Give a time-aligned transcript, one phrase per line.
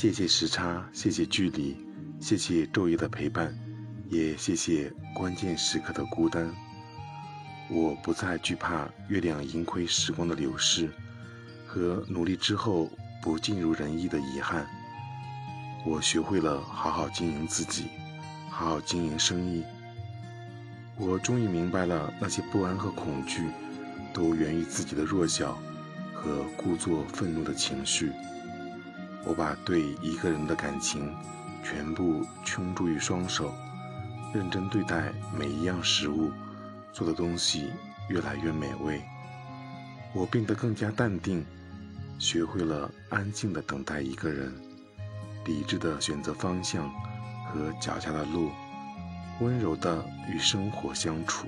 [0.00, 1.76] 谢谢时差，谢谢距离，
[2.20, 3.52] 谢谢昼夜的陪伴，
[4.08, 6.54] 也谢谢关键时刻的孤单。
[7.68, 10.88] 我不再惧怕月亮盈亏时光的流逝，
[11.66, 12.88] 和努力之后
[13.20, 14.64] 不尽如人意的遗憾。
[15.84, 17.86] 我学会了好好经营自己，
[18.50, 19.64] 好好经营生意。
[20.96, 23.48] 我终于明白了，那些不安和恐惧，
[24.14, 25.58] 都源于自己的弱小
[26.14, 28.12] 和故作愤怒的情绪。
[29.28, 31.14] 我把对一个人的感情
[31.62, 33.52] 全部倾注于双手，
[34.32, 36.32] 认真对待每一样食物，
[36.94, 37.70] 做的东西
[38.08, 39.02] 越来越美味。
[40.14, 41.44] 我变得更加淡定，
[42.18, 44.50] 学会了安静的等待一个人，
[45.44, 46.90] 理智的选择方向
[47.52, 48.50] 和脚下的路。
[49.40, 51.46] 温柔的与生活相处。